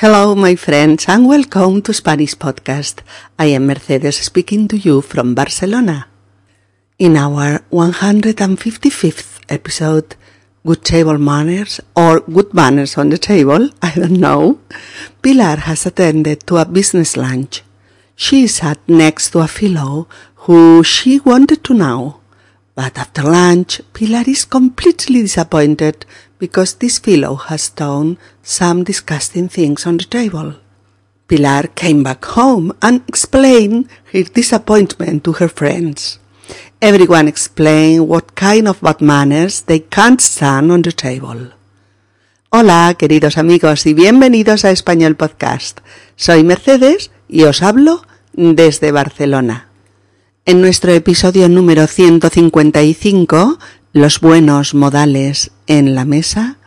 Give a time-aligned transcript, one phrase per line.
[0.00, 3.02] Hello, my friends, and welcome to Spanish Podcast.
[3.38, 6.06] I am Mercedes speaking to you from Barcelona.
[6.98, 10.16] In our 155th episode,
[10.64, 14.60] Good Table Manners or Good Manners on the Table, I don't know,
[15.20, 17.62] Pilar has attended to a business lunch.
[18.16, 20.08] She sat next to a fellow
[20.46, 22.20] who she wanted to know.
[22.74, 26.06] But after lunch, Pilar is completely disappointed
[26.40, 30.56] because this fellow has done some disgusting things on the table.
[31.28, 36.18] Pilar came back home and explained her disappointment to her friends.
[36.80, 41.52] Everyone explained what kind of bad manners they can't stand on the table.
[42.50, 45.80] Hola, queridos amigos, y bienvenidos a Español Podcast.
[46.16, 49.68] Soy Mercedes y os hablo desde Barcelona.
[50.46, 53.58] En nuestro episodio número 155
[53.92, 56.58] los buenos modales en la mesa,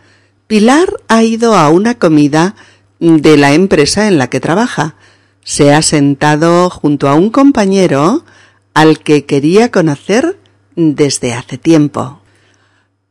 [0.48, 2.55] Pilar ha ido a una comida
[3.00, 4.95] de la empresa en la que trabaja.
[5.44, 8.25] Se ha sentado junto a un compañero
[8.73, 10.38] al que quería conocer
[10.75, 12.20] desde hace tiempo.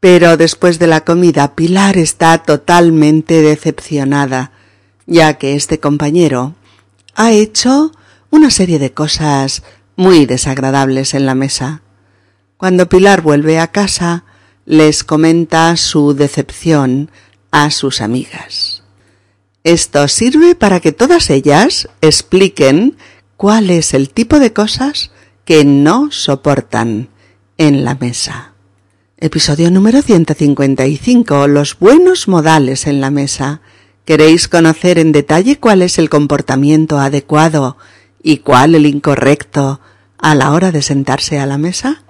[0.01, 4.53] Pero después de la comida Pilar está totalmente decepcionada,
[5.07, 6.55] ya que este compañero
[7.15, 7.93] ha hecho
[8.31, 9.63] una serie de cosas
[9.97, 11.83] muy desagradables en la mesa.
[12.63, 14.23] Cuando Pilar vuelve a casa,
[14.67, 17.11] les comenta su decepción
[17.51, 18.85] a sus amigas.
[19.65, 22.97] Esto sirve para que todas ellas expliquen
[23.37, 25.11] cuál es el tipo de cosas
[25.45, 27.09] que no soportan
[27.59, 28.53] en la mesa.
[29.19, 31.49] Episodio número 155.
[31.49, 33.61] Los buenos modales en la mesa.
[34.05, 37.77] ¿Queréis conocer en detalle cuál es el comportamiento adecuado
[38.23, 39.81] y cuál el incorrecto
[40.17, 42.05] a la hora de sentarse a la mesa?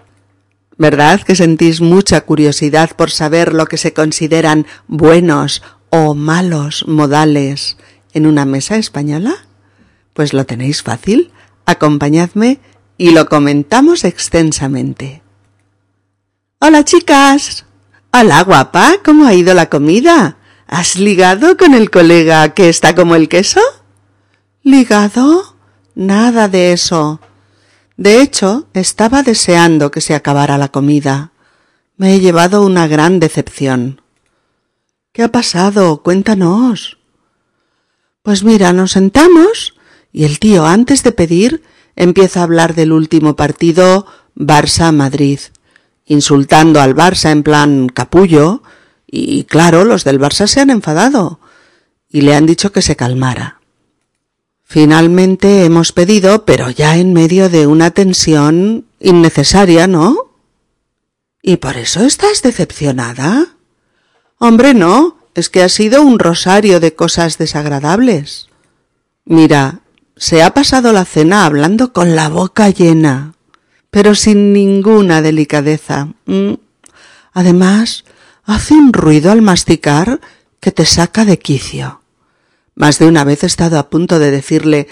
[0.79, 7.77] ¿Verdad que sentís mucha curiosidad por saber lo que se consideran buenos o malos modales
[8.13, 9.35] en una mesa española?
[10.15, 11.31] Pues lo tenéis fácil.
[11.67, 12.59] Acompañadme
[12.97, 15.23] y lo comentamos extensamente.
[16.59, 17.65] Hola chicas.
[18.13, 20.37] Hola guapa, ¿cómo ha ido la comida?
[20.67, 23.61] ¿Has ligado con el colega que está como el queso?
[24.63, 25.57] ¿Ligado?
[25.95, 27.21] Nada de eso.
[27.97, 31.33] De hecho, estaba deseando que se acabara la comida.
[31.97, 34.01] Me he llevado una gran decepción.
[35.13, 36.03] ¿Qué ha pasado?
[36.03, 36.99] Cuéntanos.
[38.23, 39.75] Pues mira, nos sentamos
[40.13, 41.63] y el tío, antes de pedir,
[41.97, 45.41] empieza a hablar del último partido Barça-Madrid,
[46.05, 48.63] insultando al Barça en plan capullo,
[49.07, 51.41] y claro, los del Barça se han enfadado,
[52.09, 53.62] y le han dicho que se calmara.
[54.73, 60.31] Finalmente hemos pedido, pero ya en medio de una tensión innecesaria, ¿no?
[61.43, 63.49] ¿Y por eso estás decepcionada?
[64.39, 68.49] Hombre, no, es que ha sido un rosario de cosas desagradables.
[69.27, 69.81] Mira,
[70.17, 73.35] se ha pasado la cena hablando con la boca llena,
[73.91, 76.15] pero sin ninguna delicadeza.
[76.25, 76.55] Mm.
[77.35, 78.05] Además,
[78.45, 80.19] hace un ruido al masticar
[80.61, 82.02] que te saca de quicio.
[82.83, 84.89] Más de una vez he estado a punto de decirle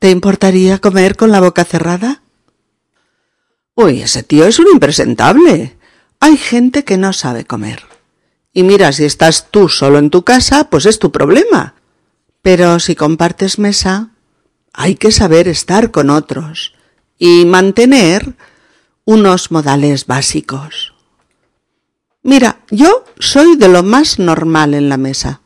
[0.00, 2.20] ¿Te importaría comer con la boca cerrada?
[3.76, 5.76] Uy, ese tío es un impresentable.
[6.18, 7.84] Hay gente que no sabe comer.
[8.52, 11.74] Y mira, si estás tú solo en tu casa, pues es tu problema.
[12.42, 14.10] Pero si compartes mesa,
[14.72, 16.74] hay que saber estar con otros
[17.18, 18.34] y mantener
[19.04, 20.92] unos modales básicos.
[22.24, 25.40] Mira, yo soy de lo más normal en la mesa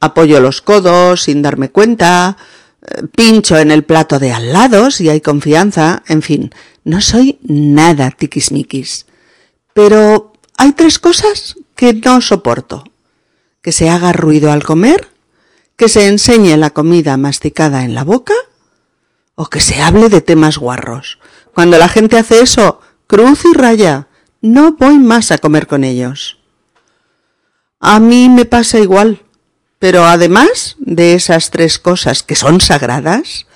[0.00, 2.36] apoyo los codos sin darme cuenta,
[2.82, 6.50] eh, pincho en el plato de al lado si hay confianza, en fin,
[6.84, 9.06] no soy nada tiquismiquis.
[9.74, 12.84] Pero hay tres cosas que no soporto.
[13.62, 15.08] Que se haga ruido al comer,
[15.76, 18.34] que se enseñe la comida masticada en la boca,
[19.34, 21.18] o que se hable de temas guarros.
[21.54, 24.08] Cuando la gente hace eso, cruz y raya,
[24.40, 26.38] no voy más a comer con ellos.
[27.78, 29.22] A mí me pasa igual.
[29.78, 33.46] Pero además de esas tres cosas que son sagradas,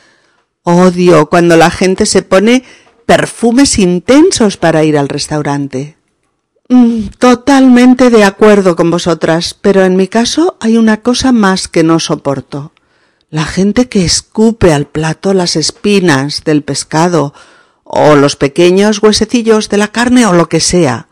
[0.62, 2.64] odio cuando la gente se pone
[3.06, 5.96] perfumes intensos para ir al restaurante.
[6.68, 11.82] Mm, totalmente de acuerdo con vosotras, pero en mi caso hay una cosa más que
[11.82, 12.72] no soporto.
[13.28, 17.34] La gente que escupe al plato las espinas del pescado
[17.84, 21.08] o los pequeños huesecillos de la carne o lo que sea.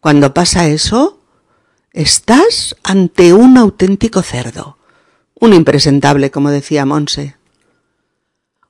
[0.00, 1.19] Cuando pasa eso,
[1.92, 4.78] Estás ante un auténtico cerdo,
[5.34, 7.36] un impresentable, como decía Monse.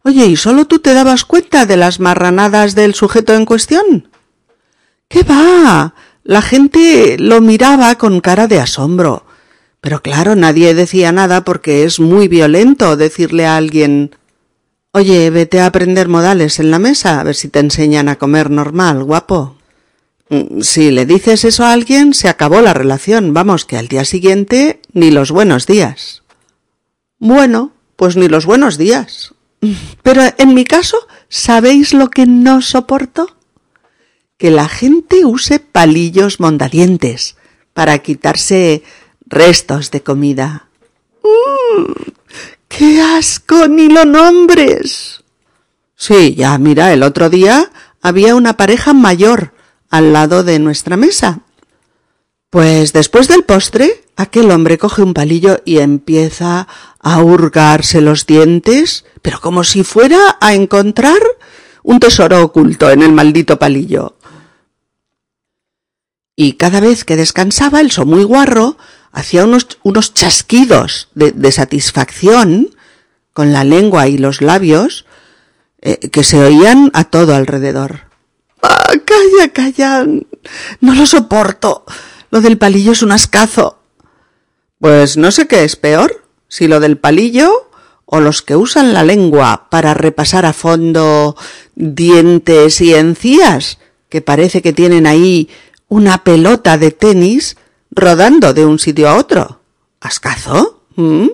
[0.02, 4.08] Oye, ¿y solo tú te dabas cuenta de las marranadas del sujeto en cuestión?
[5.08, 5.94] ¿Qué va?
[6.24, 9.26] La gente lo miraba con cara de asombro,
[9.82, 14.16] Pero claro, nadie decía nada porque es muy violento decirle a alguien
[14.92, 18.50] Oye, vete a aprender modales en la mesa, a ver si te enseñan a comer
[18.50, 19.59] normal, guapo.
[20.30, 23.34] Mm, si le dices eso a alguien, se acabó la relación.
[23.34, 26.22] Vamos, que al día siguiente ni los buenos días.
[27.18, 29.34] Bueno, pues ni los buenos días.
[30.02, 30.96] Pero en mi caso,
[31.28, 33.36] ¿sabéis lo que no soporto?
[34.38, 37.36] Que la gente use palillos mondadientes
[37.74, 38.82] para quitarse
[39.26, 40.68] restos de comida.
[41.22, 41.92] Mm,
[42.68, 43.66] ¡Qué asco!
[43.68, 45.24] ¡Ni lo nombres!
[45.96, 49.52] Sí, ya, mira, el otro día había una pareja mayor
[49.90, 51.40] al lado de nuestra mesa.
[52.48, 56.66] Pues después del postre, aquel hombre coge un palillo y empieza
[56.98, 61.20] a hurgarse los dientes, pero como si fuera a encontrar
[61.82, 64.16] un tesoro oculto en el maldito palillo.
[66.34, 68.78] Y cada vez que descansaba el muy guarro
[69.12, 72.74] hacía unos, unos chasquidos de, satisfacción
[73.32, 75.06] con la lengua y los labios
[75.82, 78.09] eh, que se oían a todo alrededor.
[78.62, 80.06] ¡Ah, calla, calla!
[80.80, 81.84] No lo soporto.
[82.30, 83.78] Lo del palillo es un ascazo.
[84.78, 87.70] Pues no sé qué es peor, si lo del palillo
[88.06, 91.36] o los que usan la lengua para repasar a fondo
[91.74, 93.78] dientes y encías,
[94.08, 95.48] que parece que tienen ahí
[95.88, 97.56] una pelota de tenis
[97.90, 99.60] rodando de un sitio a otro.
[100.00, 100.82] ¿Ascazo?
[100.96, 101.28] ¿Mm?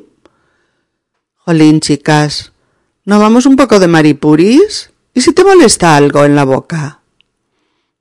[1.37, 2.53] Jolín, chicas,
[3.05, 4.91] ¿no vamos un poco de maripuris?
[5.15, 6.96] ¿Y si te molesta algo en la boca?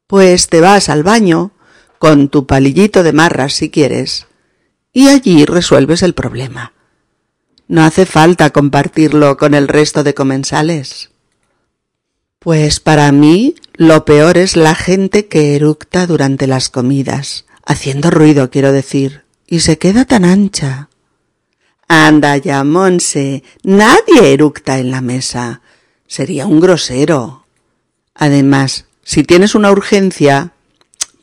[0.07, 1.51] Pues te vas al baño
[1.97, 4.27] con tu palillito de marras si quieres,
[4.93, 6.73] y allí resuelves el problema.
[7.67, 11.09] No hace falta compartirlo con el resto de comensales.
[12.37, 18.51] Pues para mí lo peor es la gente que eructa durante las comidas, haciendo ruido,
[18.51, 20.89] quiero decir, y se queda tan ancha.
[21.87, 25.61] Anda ya, Monse, nadie eructa en la mesa.
[26.07, 27.45] Sería un grosero.
[28.13, 30.51] Además, si tienes una urgencia,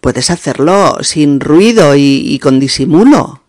[0.00, 3.42] puedes hacerlo sin ruido y, con disimulo.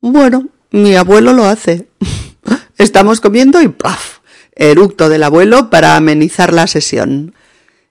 [0.00, 1.88] Bueno, mi abuelo lo hace.
[2.78, 4.18] Estamos comiendo y ¡paf!
[4.56, 7.32] Eructo del abuelo para amenizar la sesión.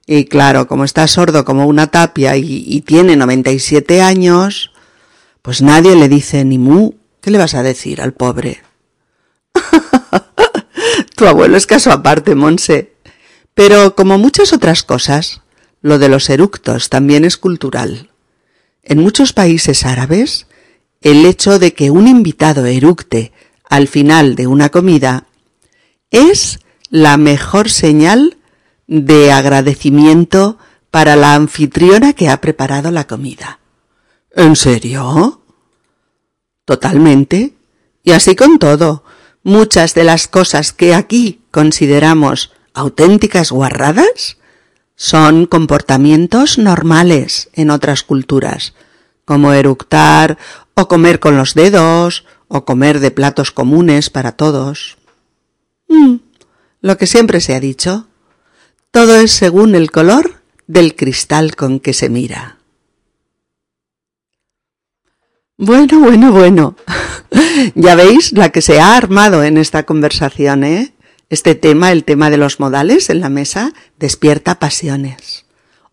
[0.06, 4.70] Y claro, como está sordo como una tapia y, y tiene 97 años,
[5.40, 6.92] pues nadie le dice ni mu.
[7.22, 8.62] ¿Qué le vas a decir al pobre?
[11.16, 12.99] tu abuelo es caso aparte, Monse.
[13.54, 15.42] Pero como muchas otras cosas,
[15.82, 18.10] lo de los eructos también es cultural.
[18.82, 20.46] En muchos países árabes,
[21.00, 23.32] el hecho de que un invitado eructe
[23.64, 25.26] al final de una comida
[26.10, 26.60] es
[26.90, 28.36] la mejor señal
[28.86, 30.58] de agradecimiento
[30.90, 33.60] para la anfitriona que ha preparado la comida.
[34.34, 35.42] ¿En serio?
[36.64, 37.54] Totalmente.
[38.02, 39.04] Y así con todo,
[39.42, 44.38] muchas de las cosas que aquí consideramos auténticas guarradas
[44.96, 48.74] son comportamientos normales en otras culturas,
[49.24, 50.38] como eructar
[50.74, 54.96] o comer con los dedos o comer de platos comunes para todos.
[55.88, 56.16] Mm,
[56.80, 58.08] lo que siempre se ha dicho,
[58.90, 62.56] todo es según el color del cristal con que se mira.
[65.58, 66.76] Bueno, bueno, bueno.
[67.74, 70.94] ya veis la que se ha armado en esta conversación, ¿eh?
[71.30, 75.46] Este tema, el tema de los modales en la mesa, despierta pasiones.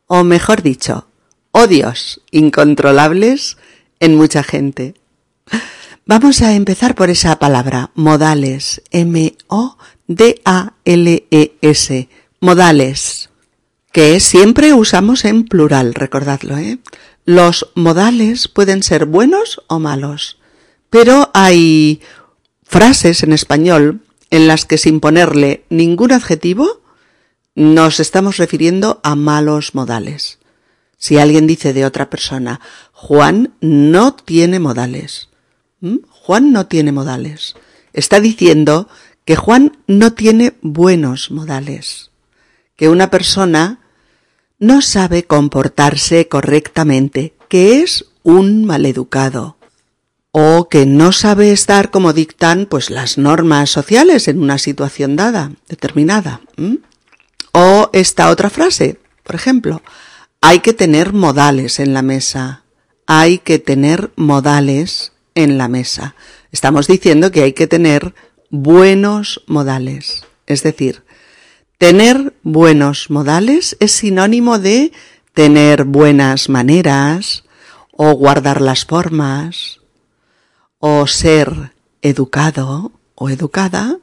[0.08, 1.08] O mejor dicho,
[1.52, 3.58] odios incontrolables
[4.00, 4.96] en mucha gente.
[6.08, 9.30] Vamos a empezar por esa palabra, modales, M-O-D-A-L-E-S,
[12.40, 13.30] modales,
[13.92, 16.80] que siempre usamos en plural, recordadlo, ¿eh?
[17.26, 20.40] Los modales pueden ser buenos o malos,
[20.90, 22.02] pero hay
[22.64, 26.82] frases en español en las que sin ponerle ningún adjetivo
[27.56, 30.40] nos estamos refiriendo a malos modales.
[30.98, 32.60] Si alguien dice de otra persona,
[32.92, 35.30] Juan no tiene modales.
[36.10, 37.56] Juan no tiene modales.
[37.94, 38.90] Está diciendo
[39.26, 42.12] que Juan no tiene buenos modales
[42.78, 43.80] que una persona
[44.60, 49.57] no sabe comportarse correctamente, que es un maleducado,
[50.32, 55.52] o que no sabe estar como dictan pues las normas sociales en una situación dada,
[55.68, 56.42] determinada.
[57.52, 59.82] O esta otra frase, por ejemplo,
[60.42, 62.64] hay que tener modales en la mesa.
[63.08, 66.16] Hay que tener modales en la mesa.
[66.52, 68.14] Estamos diciendo que hay que tener
[68.50, 70.26] buenos modales.
[70.46, 71.04] Es decir,
[71.78, 74.92] Tener buenos modales es sinónimo de
[75.36, 77.44] tener buenas maneras
[77.92, 79.77] o guardar las formas.
[80.80, 83.98] O ser educado o educada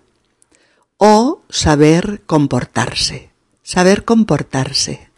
[0.96, 3.30] o saber comportarse,
[3.62, 5.10] saber comportarse.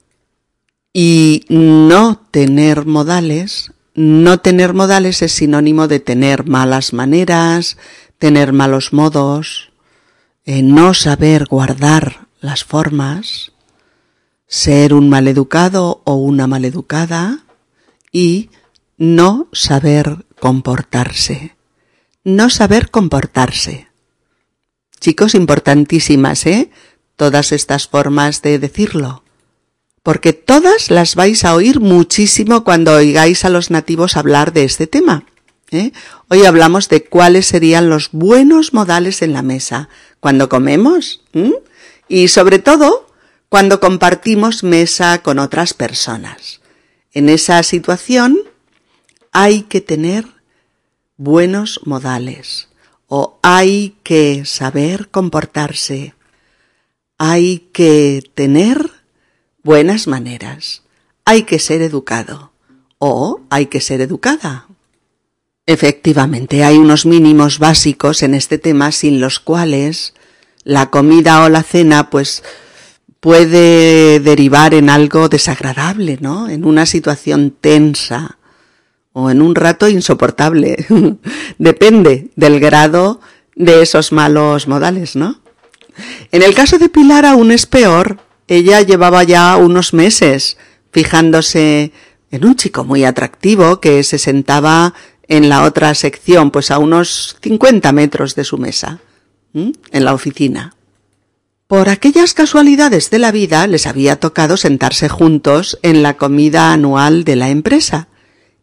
[0.92, 7.76] Y no tener modales, no tener modales es sinónimo de tener malas maneras,
[8.18, 9.72] tener malos modos,
[10.44, 13.52] eh, no saber guardar las formas,
[14.46, 17.44] ser un maleducado o una maleducada
[18.12, 18.50] y
[18.98, 21.56] no saber comportarse.
[22.24, 23.88] No saber comportarse.
[25.00, 26.70] Chicos, importantísimas, ¿eh?
[27.16, 29.22] Todas estas formas de decirlo.
[30.02, 34.86] Porque todas las vais a oír muchísimo cuando oigáis a los nativos hablar de este
[34.86, 35.24] tema.
[35.70, 35.92] ¿eh?
[36.28, 39.88] Hoy hablamos de cuáles serían los buenos modales en la mesa
[40.20, 41.22] cuando comemos
[42.08, 43.08] y sobre todo
[43.48, 46.60] cuando compartimos mesa con otras personas.
[47.12, 48.38] En esa situación
[49.38, 50.24] hay que tener
[51.18, 52.70] buenos modales
[53.06, 56.14] o hay que saber comportarse,
[57.18, 58.92] hay que tener
[59.62, 60.84] buenas maneras,
[61.26, 62.52] hay que ser educado
[62.96, 64.68] o hay que ser educada.
[65.66, 70.14] Efectivamente, hay unos mínimos básicos en este tema sin los cuales
[70.64, 72.42] la comida o la cena pues
[73.20, 76.48] puede derivar en algo desagradable, ¿no?
[76.48, 78.38] En una situación tensa
[79.18, 80.76] o en un rato insoportable.
[81.58, 83.22] Depende del grado
[83.54, 85.40] de esos malos modales, ¿no?
[86.32, 88.18] En el caso de Pilar aún es peor.
[88.46, 90.58] Ella llevaba ya unos meses
[90.92, 91.92] fijándose
[92.30, 94.92] en un chico muy atractivo que se sentaba
[95.28, 99.00] en la otra sección, pues a unos 50 metros de su mesa,
[99.54, 100.74] en la oficina.
[101.66, 107.24] Por aquellas casualidades de la vida les había tocado sentarse juntos en la comida anual
[107.24, 108.08] de la empresa,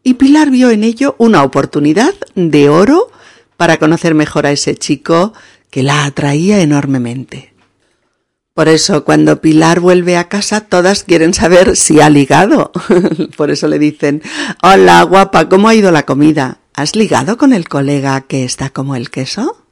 [0.04, 3.10] y Pilar vio en ello una oportunidad de oro
[3.56, 5.32] para conocer mejor a ese chico
[5.70, 7.54] que la atraía enormemente.
[8.52, 12.70] Por eso, cuando Pilar vuelve a casa, todas quieren saber si ha ligado.
[13.36, 14.22] Por eso le dicen,
[14.62, 16.58] hola, guapa, ¿cómo ha ido la comida?
[16.74, 19.64] ¿Has ligado con el colega que está como el queso?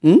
[0.00, 0.20] ¿Mm?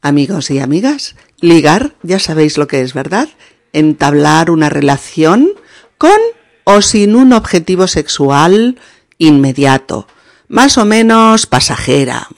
[0.00, 3.28] Amigos y amigas, ligar, ya sabéis lo que es, ¿verdad?
[3.74, 5.50] Entablar una relación
[5.98, 6.18] con
[6.64, 8.78] o sin un objetivo sexual
[9.22, 10.06] inmediato,
[10.48, 12.28] más o menos pasajera,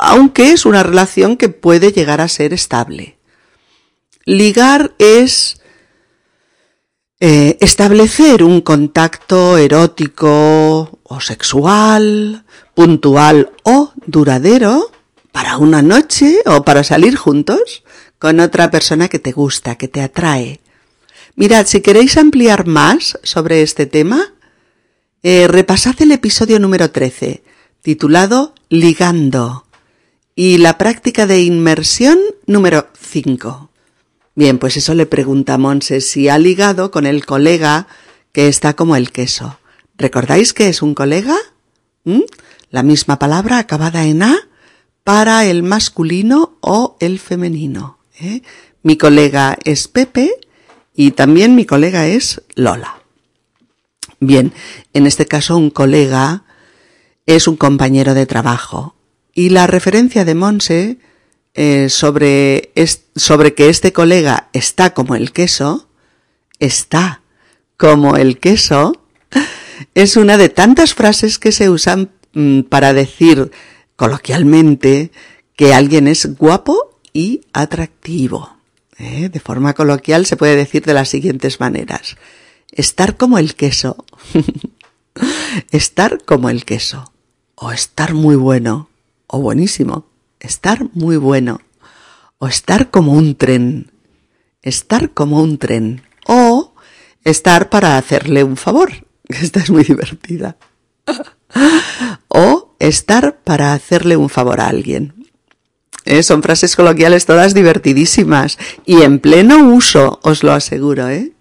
[0.00, 3.18] aunque es una relación que puede llegar a ser estable.
[4.24, 5.60] Ligar es
[7.18, 14.90] eh, establecer un contacto erótico o sexual, puntual o duradero
[15.32, 17.82] para una noche o para salir juntos
[18.18, 20.60] con otra persona que te gusta, que te atrae.
[21.34, 24.34] Mirad, si queréis ampliar más sobre este tema,
[25.22, 27.42] eh, repasad el episodio número 13,
[27.82, 29.66] titulado Ligando,
[30.34, 33.70] y la práctica de inmersión número 5.
[34.34, 37.86] Bien, pues eso le pregunta a Monse si ha ligado con el colega
[38.32, 39.58] que está como el queso.
[39.98, 41.36] ¿Recordáis que es un colega?
[42.04, 42.22] ¿Mm?
[42.70, 44.38] La misma palabra acabada en A
[45.04, 47.98] para el masculino o el femenino.
[48.18, 48.40] ¿eh?
[48.82, 50.30] Mi colega es Pepe
[50.94, 52.99] y también mi colega es Lola.
[54.20, 54.52] Bien,
[54.92, 56.44] en este caso un colega
[57.24, 58.94] es un compañero de trabajo
[59.34, 60.98] y la referencia de Monse
[61.54, 62.70] eh, sobre,
[63.16, 65.88] sobre que este colega está como el queso,
[66.58, 67.22] está
[67.78, 69.02] como el queso,
[69.94, 73.50] es una de tantas frases que se usan mm, para decir
[73.96, 75.12] coloquialmente
[75.56, 78.56] que alguien es guapo y atractivo.
[78.98, 79.30] ¿eh?
[79.30, 82.16] De forma coloquial se puede decir de las siguientes maneras.
[82.72, 84.04] Estar como el queso.
[85.70, 87.12] estar como el queso.
[87.54, 88.88] O estar muy bueno.
[89.26, 90.10] O buenísimo
[90.40, 91.60] estar muy bueno,
[92.38, 93.92] o estar como un tren,
[94.62, 96.74] estar como un tren, o
[97.24, 98.90] estar para hacerle un favor,
[99.28, 100.56] esta es muy divertida,
[102.28, 105.14] o estar para hacerle un favor a alguien.
[106.06, 111.10] Eh, son frases coloquiales todas divertidísimas y en pleno uso, os lo aseguro.
[111.10, 111.32] ¿eh?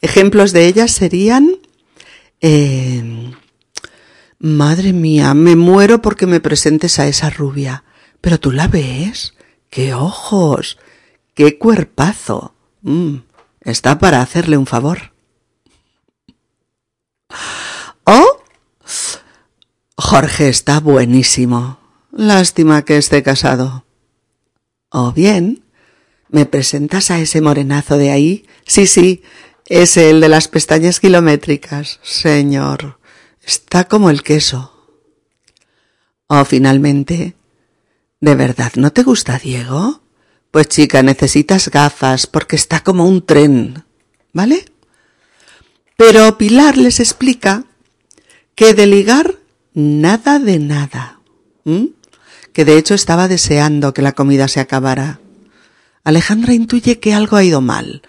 [0.00, 1.58] Ejemplos de ellas serían,
[2.40, 3.32] eh,
[4.38, 7.84] madre mía, me muero porque me presentes a esa rubia.
[8.20, 9.34] Pero tú la ves.
[9.70, 10.78] ¡Qué ojos!
[11.34, 12.54] ¡Qué cuerpazo!
[12.82, 13.16] Mm,
[13.62, 15.12] está para hacerle un favor.
[18.04, 18.42] Oh,
[19.96, 21.78] Jorge está buenísimo.
[22.10, 23.84] Lástima que esté casado.
[24.88, 25.62] O bien,
[26.28, 28.46] ¿me presentas a ese morenazo de ahí?
[28.66, 29.22] Sí, sí,
[29.70, 32.00] es el de las pestañas kilométricas.
[32.02, 32.98] Señor,
[33.40, 34.72] está como el queso.
[36.26, 37.36] O finalmente,
[38.20, 40.02] ¿de verdad no te gusta Diego?
[40.50, 43.84] Pues chica, necesitas gafas porque está como un tren,
[44.32, 44.64] ¿vale?
[45.96, 47.64] Pero Pilar les explica
[48.56, 49.36] que de ligar
[49.72, 51.20] nada de nada,
[52.52, 55.20] que de hecho estaba deseando que la comida se acabara.
[56.02, 58.02] Alejandra intuye que algo ha ido mal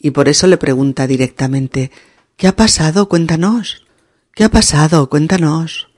[0.00, 1.90] y por eso le pregunta directamente
[2.38, 3.08] ¿Qué ha pasado?
[3.08, 3.82] Cuéntanos.
[4.32, 5.10] ¿Qué ha pasado?
[5.10, 5.88] Cuéntanos.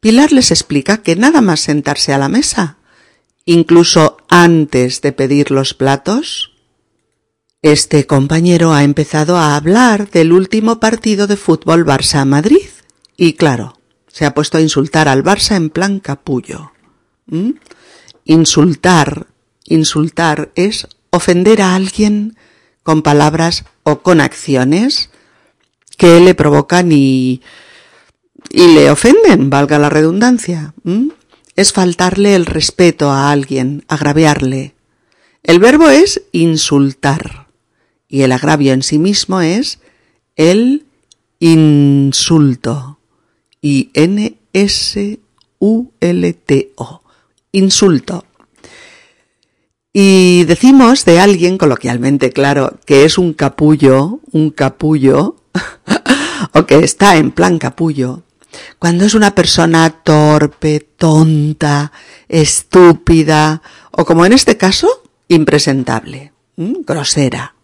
[0.00, 2.78] Pilar les explica que nada más sentarse a la mesa,
[3.44, 6.52] incluso antes de pedir los platos,
[7.60, 12.70] este compañero ha empezado a hablar del último partido de fútbol Barça-Madrid
[13.18, 16.72] y claro, se ha puesto a insultar al Barça en plan capullo.
[17.26, 17.50] ¿Mm?
[18.24, 19.26] Insultar,
[19.66, 22.38] insultar es ofender a alguien
[22.90, 25.10] con palabras o con acciones
[25.96, 27.40] que le provocan y,
[28.50, 30.74] y le ofenden, valga la redundancia.
[31.54, 34.74] Es faltarle el respeto a alguien, agraviarle.
[35.44, 37.46] El verbo es insultar
[38.08, 39.78] y el agravio en sí mismo es
[40.34, 40.84] el
[41.38, 42.98] insulto.
[43.62, 44.32] I-N-S-U-L-T-O.
[47.52, 48.24] Insulto.
[49.92, 55.36] Y decimos de alguien, coloquialmente, claro, que es un capullo, un capullo,
[56.52, 58.22] o que está en plan capullo,
[58.78, 61.90] cuando es una persona torpe, tonta,
[62.28, 67.54] estúpida, o como en este caso, impresentable, grosera.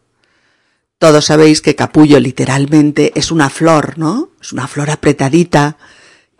[0.98, 4.30] Todos sabéis que capullo literalmente es una flor, ¿no?
[4.40, 5.76] Es una flor apretadita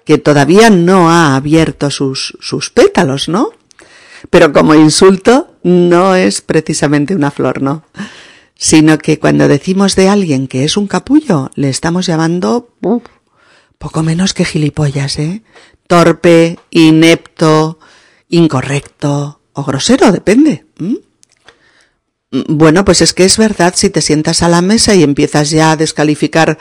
[0.05, 3.50] que todavía no ha abierto sus, sus pétalos, ¿no?
[4.31, 7.85] Pero como insulto, no es precisamente una flor, ¿no?
[8.55, 12.71] Sino que cuando decimos de alguien que es un capullo, le estamos llamando
[13.79, 15.43] poco menos que gilipollas, ¿eh?
[15.87, 17.79] Torpe, inepto,
[18.29, 20.65] incorrecto o grosero, depende.
[22.31, 25.71] Bueno, pues es que es verdad si te sientas a la mesa y empiezas ya
[25.73, 26.59] a descalificar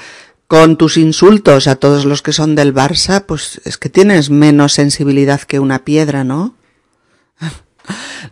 [0.47, 4.73] con tus insultos a todos los que son del Barça, pues es que tienes menos
[4.73, 6.55] sensibilidad que una piedra, ¿no?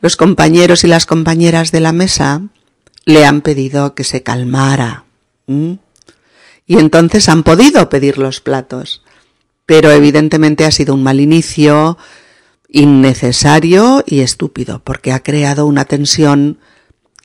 [0.01, 2.41] Los compañeros y las compañeras de la mesa
[3.05, 5.05] le han pedido que se calmara.
[5.47, 9.03] Y entonces han podido pedir los platos.
[9.65, 11.97] Pero evidentemente ha sido un mal inicio,
[12.67, 16.59] innecesario y estúpido, porque ha creado una tensión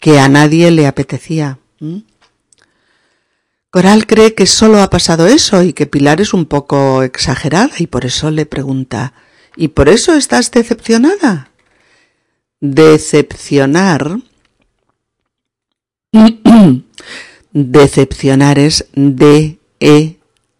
[0.00, 1.58] que a nadie le apetecía.
[3.70, 7.86] Coral cree que solo ha pasado eso y que Pilar es un poco exagerada y
[7.86, 9.12] por eso le pregunta
[9.58, 11.50] ¿Y por eso estás decepcionada?
[12.60, 14.20] Decepcionar.
[17.52, 20.16] Decepcionar es D E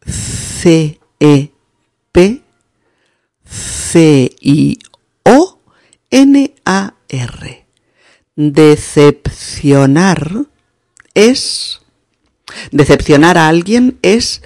[0.07, 1.51] C E
[2.13, 2.43] P
[3.45, 4.79] C I
[5.25, 5.59] O
[6.11, 7.67] N A R.
[8.37, 10.47] Decepcionar
[11.15, 11.81] es
[12.71, 14.43] decepcionar a alguien es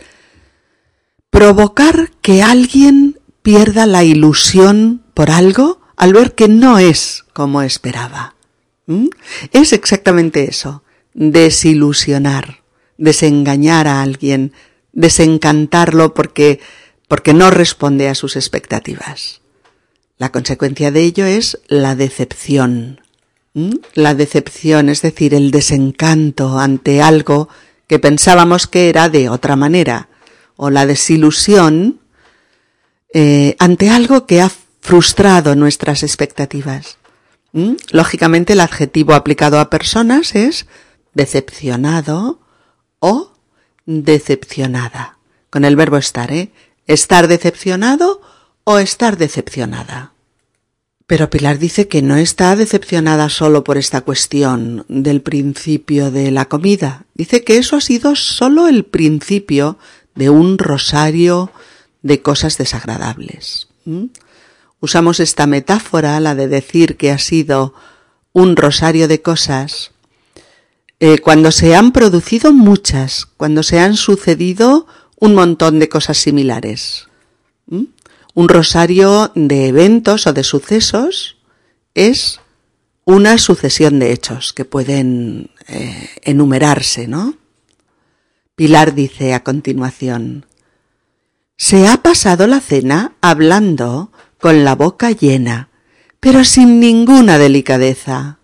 [1.31, 8.35] provocar que alguien pierda la ilusión por algo al ver que no es como esperaba.
[8.87, 9.09] ¿Mm?
[9.53, 10.83] Es exactamente eso,
[11.15, 12.63] desilusionar,
[12.99, 14.53] desengañar a alguien,
[14.93, 16.61] desencantarlo porque
[17.13, 19.43] porque no responde a sus expectativas.
[20.17, 23.03] La consecuencia de ello es la decepción.
[23.53, 23.73] ¿Mm?
[23.93, 27.51] La decepción, es decir, el desencanto ante algo
[27.87, 30.09] que pensábamos que era de otra manera,
[30.57, 32.01] o la desilusión
[33.13, 36.97] eh, ante algo que ha frustrado nuestras expectativas.
[37.53, 37.75] ¿Mm?
[37.91, 40.67] Lógicamente el adjetivo aplicado a personas es
[41.15, 42.41] decepcionado
[42.99, 43.33] o
[43.87, 45.19] decepcionada,
[45.51, 46.51] con el verbo estar, ¿eh?
[46.87, 48.21] Estar decepcionado
[48.65, 50.13] o estar decepcionada.
[51.07, 56.47] Pero Pilar dice que no está decepcionada solo por esta cuestión del principio de la
[56.47, 57.05] comida.
[57.15, 59.79] Dice que eso ha sido solo el principio
[60.15, 61.51] de un rosario
[62.03, 63.69] de cosas desagradables.
[64.83, 67.73] Usamos esta metáfora, la de decir que ha sido
[68.35, 69.93] un rosario de cosas,
[71.01, 74.87] eh, cuando se han producido muchas, cuando se han sucedido
[75.19, 77.09] un montón de cosas similares
[78.35, 81.37] un rosario de eventos o de sucesos
[81.95, 82.41] es
[83.05, 87.35] una sucesión de hechos que pueden eh, enumerarse, ¿no?
[88.55, 90.47] Pilar dice a continuación,
[91.57, 94.12] se ha pasado la cena hablando
[94.43, 95.69] con la boca llena,
[96.19, 98.39] pero sin ninguna delicadeza.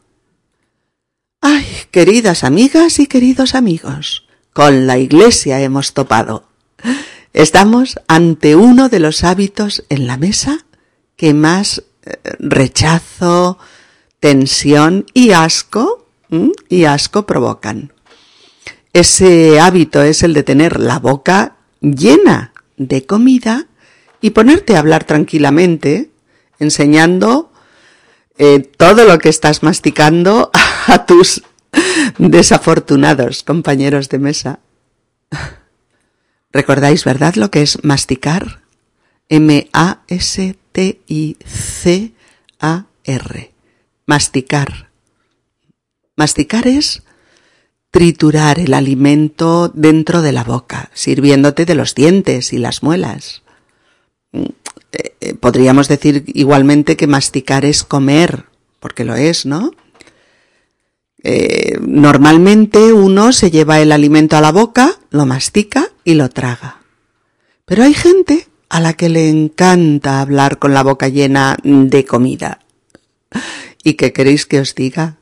[1.40, 6.46] Ay, queridas amigas y queridos amigos, con la iglesia hemos topado.
[7.32, 10.66] Estamos ante uno de los hábitos en la mesa
[11.16, 13.58] que más eh, rechazo,
[14.20, 16.06] tensión y asco
[16.68, 17.92] y asco provocan.
[18.92, 23.66] Ese hábito es el de tener la boca llena de comida
[24.20, 26.10] y ponerte a hablar tranquilamente,
[26.58, 27.52] enseñando
[28.36, 30.50] eh, todo lo que estás masticando
[30.86, 31.42] a tus
[32.18, 34.60] desafortunados compañeros de mesa.
[36.52, 38.62] ¿Recordáis, verdad, lo que es masticar?
[39.28, 39.92] M-A-S-T-I-C-A-R.
[44.06, 44.88] Masticar.
[46.16, 47.02] Masticar es
[47.90, 53.42] triturar el alimento dentro de la boca, sirviéndote de los dientes y las muelas.
[54.32, 54.42] Mm,
[54.92, 58.44] eh, eh, podríamos decir igualmente que masticar es comer,
[58.80, 59.72] porque lo es, ¿no?
[61.22, 66.80] Eh, normalmente uno se lleva el alimento a la boca, lo mastica y lo traga.
[67.64, 72.60] Pero hay gente a la que le encanta hablar con la boca llena de comida.
[73.82, 75.16] ¿Y qué queréis que os diga?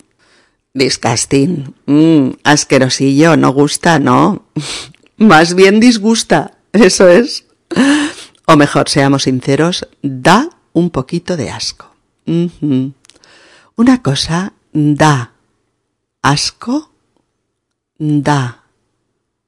[0.75, 1.75] Disgusting.
[1.87, 4.47] Mm, asquerosillo, no gusta, no.
[5.17, 7.47] Más bien disgusta, eso es.
[8.47, 11.91] O mejor, seamos sinceros, da un poquito de asco.
[13.77, 15.33] Una cosa da
[16.23, 16.91] asco,
[17.99, 18.63] da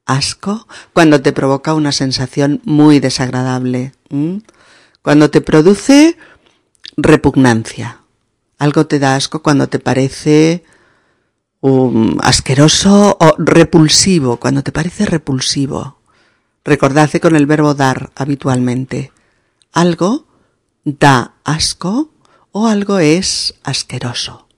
[0.04, 3.92] asco cuando te provoca una sensación muy desagradable,
[5.02, 6.16] cuando te produce
[6.96, 8.00] repugnancia.
[8.58, 10.64] Algo te da asco cuando te parece
[11.60, 15.97] um, asqueroso o repulsivo, cuando te parece repulsivo.
[16.68, 19.10] Recordadse con el verbo dar habitualmente.
[19.72, 20.26] Algo
[20.84, 22.10] da asco
[22.52, 24.48] o algo es asqueroso.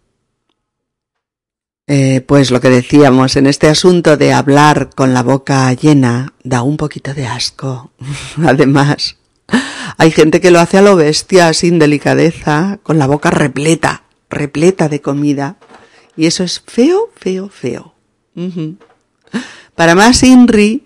[1.86, 6.62] Eh, pues lo que decíamos en este asunto de hablar con la boca llena da
[6.62, 7.92] un poquito de asco.
[8.44, 9.16] Además,
[9.96, 14.88] hay gente que lo hace a lo bestia, sin delicadeza, con la boca repleta, repleta
[14.88, 15.58] de comida.
[16.16, 17.94] Y eso es feo, feo, feo.
[19.76, 20.82] Para más Inri,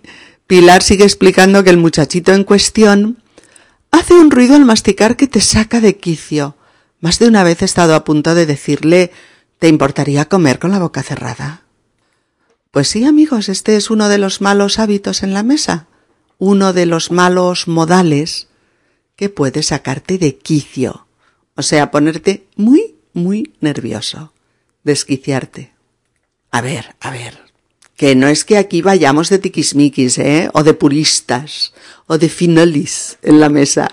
[0.47, 3.23] Pilar sigue explicando que el muchachito en cuestión
[3.91, 6.55] hace un ruido al masticar que te saca de quicio.
[6.99, 9.11] Más de una vez he estado a punto de decirle
[9.59, 11.63] ¿Te importaría comer con la boca cerrada?
[12.71, 15.87] Pues sí, amigos, este es uno de los malos hábitos en la mesa,
[16.37, 18.49] uno de los malos modales
[19.15, 21.07] que puede sacarte de quicio,
[21.55, 24.33] o sea, ponerte muy, muy nervioso,
[24.83, 25.73] desquiciarte.
[26.51, 27.44] A ver, a ver,
[27.95, 30.49] que no es que aquí vayamos de tiquismiquis, ¿eh?
[30.53, 31.73] O de puristas,
[32.07, 33.89] o de finolis en la mesa.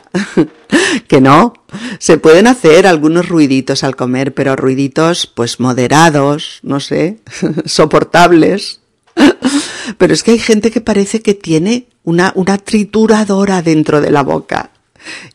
[1.08, 1.54] que no.
[1.98, 7.18] Se pueden hacer algunos ruiditos al comer, pero ruiditos, pues moderados, no sé,
[7.64, 8.80] soportables.
[9.98, 14.22] pero es que hay gente que parece que tiene una, una trituradora dentro de la
[14.22, 14.70] boca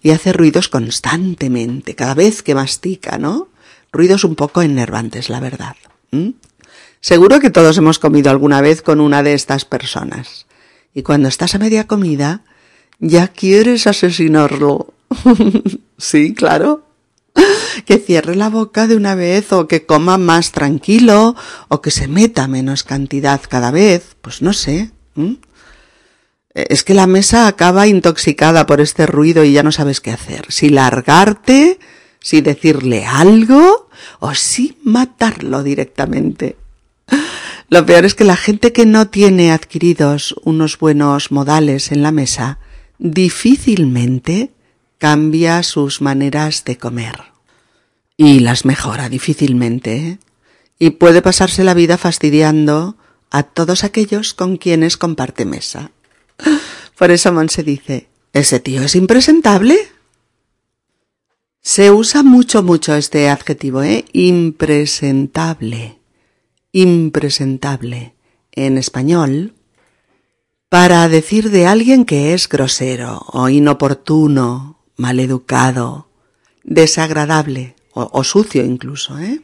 [0.01, 3.49] y hace ruidos constantemente, cada vez que mastica, ¿no?
[3.91, 5.75] Ruidos un poco enervantes, la verdad.
[7.01, 10.47] Seguro que todos hemos comido alguna vez con una de estas personas.
[10.93, 12.41] Y cuando estás a media comida,
[12.99, 14.93] ya quieres asesinarlo.
[15.97, 16.83] sí, claro.
[17.85, 21.35] Que cierre la boca de una vez o que coma más tranquilo
[21.67, 24.15] o que se meta menos cantidad cada vez.
[24.21, 24.91] Pues no sé.
[26.55, 30.45] Es que la mesa acaba intoxicada por este ruido y ya no sabes qué hacer.
[30.49, 31.77] Si largarte,
[32.19, 33.87] si decirle algo
[34.19, 36.57] o si matarlo directamente.
[37.69, 42.13] Lo peor es que la gente que no tiene adquiridos unos buenos modales en la
[42.13, 42.59] mesa
[42.97, 44.53] difícilmente
[44.97, 47.15] cambia sus maneras de comer.
[48.15, 49.97] Y las mejora difícilmente.
[49.97, 50.19] ¿eh?
[50.79, 52.95] Y puede pasarse la vida fastidiando
[53.29, 55.91] a todos aquellos con quienes comparte mesa.
[56.97, 59.77] Por eso Monse dice, ¿ese tío es impresentable?
[61.61, 64.05] Se usa mucho, mucho este adjetivo, ¿eh?
[64.13, 65.96] Impresentable
[66.71, 68.15] impresentable
[68.51, 69.53] en español
[70.69, 76.09] para decir de alguien que es grosero o inoportuno, maleducado,
[76.63, 79.41] desagradable o, sucio incluso, ¿eh?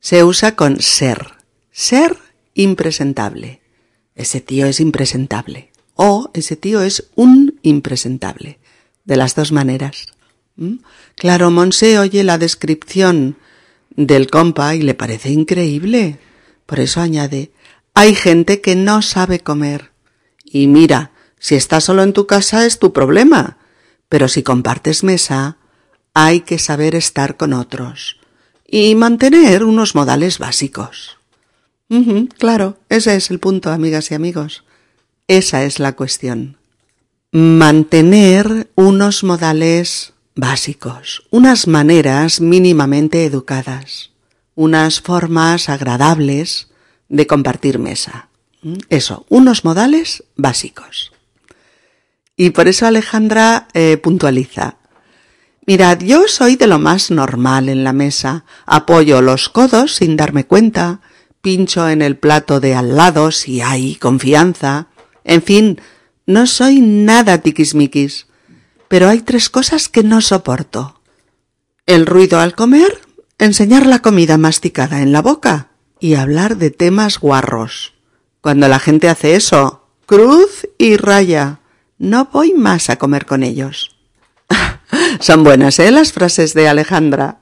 [0.00, 1.32] Se usa con ser,
[1.70, 2.16] ser
[2.54, 3.60] impresentable.
[4.14, 5.70] Ese tío es impresentable.
[5.94, 8.58] O ese tío es un impresentable.
[9.04, 10.06] De las dos maneras.
[10.56, 10.76] ¿Mm?
[11.16, 13.36] Claro, Monse oye la descripción
[13.96, 16.18] del compa y le parece increíble.
[16.68, 17.50] Por eso añade,
[17.94, 19.90] hay gente que no sabe comer.
[20.44, 23.56] Y mira, si estás solo en tu casa es tu problema,
[24.10, 25.56] pero si compartes mesa,
[26.12, 28.20] hay que saber estar con otros
[28.66, 31.16] y mantener unos modales básicos.
[32.36, 34.62] claro, ese es el punto, amigas y amigos.
[35.26, 36.58] Esa es la cuestión.
[37.32, 44.10] Mantener unos modales básicos, unas maneras mínimamente educadas,
[44.58, 46.66] unas formas agradables
[47.08, 48.28] de compartir mesa.
[48.88, 51.12] Eso, unos modales básicos.
[52.36, 54.78] Y por eso Alejandra eh, puntualiza.
[55.64, 58.44] Mirad, yo soy de lo más normal en la mesa.
[58.66, 61.02] Apoyo los codos sin darme cuenta,
[61.40, 64.88] pincho en el plato de al lado si hay confianza.
[65.22, 65.80] En fin,
[66.26, 68.26] no soy nada tiquismiquis.
[68.88, 71.00] Pero hay tres cosas que no soporto.
[71.86, 73.07] El ruido al comer,
[73.38, 75.68] enseñar la comida masticada en la boca
[76.00, 77.94] y hablar de temas guarros.
[78.40, 81.60] Cuando la gente hace eso, cruz y raya.
[81.98, 83.96] No voy más a comer con ellos.
[85.20, 85.90] Son buenas, ¿eh?
[85.90, 87.40] Las frases de Alejandra.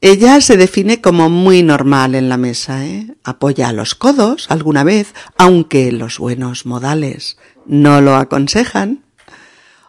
[0.00, 3.16] Ella se define como muy normal en la mesa, ¿eh?
[3.24, 9.04] Apoya los codos alguna vez, aunque los buenos modales no lo aconsejan.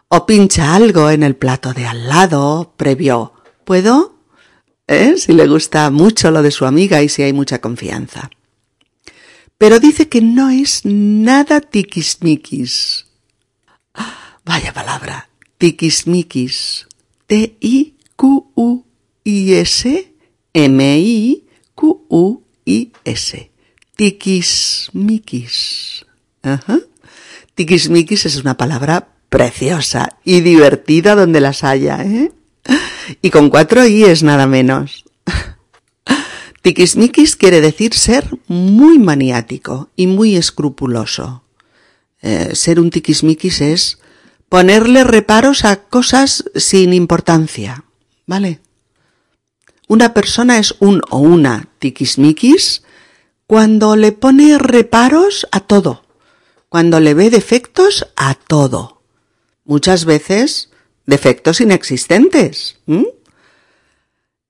[0.08, 3.34] O pincha algo en el plato de al lado, previo.
[3.64, 4.19] ¿Puedo?
[4.90, 5.14] ¿Eh?
[5.16, 8.28] Si le gusta mucho lo de su amiga y si hay mucha confianza.
[9.56, 13.06] Pero dice que no es nada tiquismiquis.
[14.44, 16.88] Vaya palabra, tiquismiquis.
[17.28, 18.00] T-I-Q-U-I-S
[20.52, 21.50] M-I-Q-U-I-S.
[23.96, 25.54] Tiquismiquis.
[26.42, 26.80] Ajá.
[27.54, 32.32] Tiquismiquis es una palabra preciosa y divertida donde las haya, ¿eh?
[33.22, 35.04] Y con cuatro i es nada menos.
[36.62, 41.42] Tiquismiquis quiere decir ser muy maniático y muy escrupuloso.
[42.22, 43.98] Eh, ser un tiquismiquis es
[44.50, 47.84] ponerle reparos a cosas sin importancia,
[48.26, 48.60] ¿vale?
[49.88, 52.82] Una persona es un o una tiquismiquis
[53.46, 56.04] cuando le pone reparos a todo,
[56.68, 59.02] cuando le ve defectos a todo.
[59.64, 60.69] Muchas veces
[61.10, 62.78] defectos inexistentes.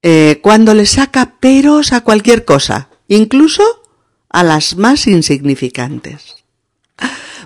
[0.02, 3.62] Eh, cuando le saca peros a cualquier cosa, incluso
[4.28, 6.36] a las más insignificantes.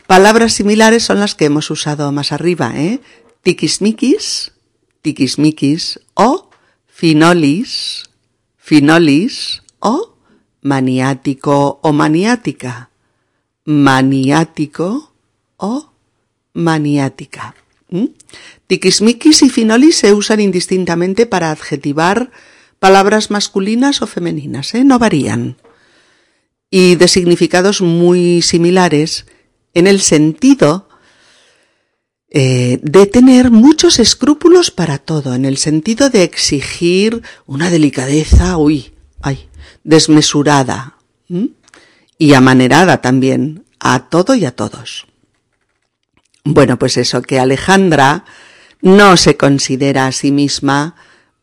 [0.06, 3.00] Palabras similares son las que hemos usado más arriba, ¿eh?
[3.42, 4.52] Tiquismiquis,
[5.00, 6.50] tiquismiquis o
[6.86, 8.10] finolis,
[8.58, 10.16] finolis o
[10.60, 12.90] maniático o maniática,
[13.64, 15.12] maniático
[15.56, 15.92] o
[16.52, 17.54] maniática.
[18.66, 22.30] Tiquismiquis y finolis se usan indistintamente para adjetivar
[22.78, 24.84] palabras masculinas o femeninas, ¿eh?
[24.84, 25.56] no varían.
[26.70, 29.26] Y de significados muy similares
[29.74, 30.88] en el sentido
[32.30, 38.92] eh, de tener muchos escrúpulos para todo, en el sentido de exigir una delicadeza, uy,
[39.22, 39.48] ay,
[39.84, 40.98] desmesurada
[42.18, 45.06] y amanerada también a todo y a todos.
[46.44, 48.24] Bueno, pues eso, que Alejandra
[48.80, 50.94] no se considera a sí misma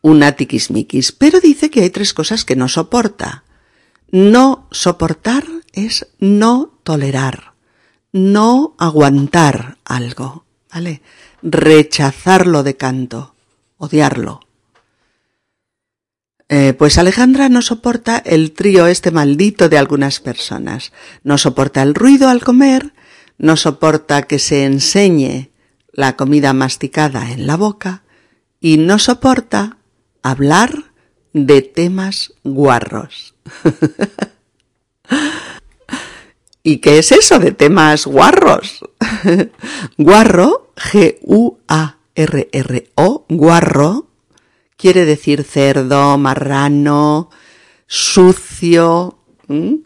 [0.01, 3.43] una tiquismiquis, pero dice que hay tres cosas que no soporta.
[4.11, 7.51] No soportar es no tolerar
[8.11, 11.01] no aguantar algo, ¿vale?
[11.41, 13.35] Rechazarlo de canto,
[13.77, 14.41] odiarlo.
[16.49, 20.91] Eh, pues Alejandra no soporta el trío este maldito de algunas personas.
[21.23, 22.93] No soporta el ruido al comer,
[23.37, 25.51] no soporta que se enseñe
[25.91, 28.03] la comida masticada en la boca
[28.59, 29.77] y no soporta
[30.21, 30.91] hablar
[31.33, 33.33] de temas guarros.
[36.63, 38.85] ¿Y qué es eso de temas guarros?
[39.97, 41.55] guarro, G-U-A-R-R-O,
[43.29, 44.07] guarro,
[44.77, 47.31] quiere decir cerdo, marrano,
[47.87, 49.17] sucio,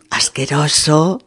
[0.10, 1.22] asqueroso,